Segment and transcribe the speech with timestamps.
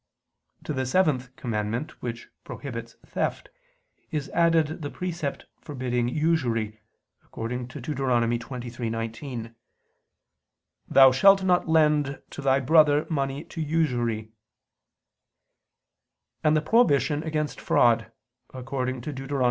[0.63, 3.49] To the seventh commandment which prohibits theft,
[4.09, 6.81] is added the precept forbidding usury,
[7.23, 7.97] according to Deut.
[7.97, 9.53] 23:19:
[10.87, 14.31] "Thou shalt not lend to thy brother money to usury";
[16.43, 18.11] and the prohibition against fraud,
[18.55, 19.31] according to Deut.